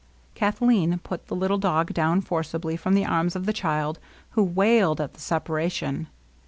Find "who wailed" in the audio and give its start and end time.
4.31-4.99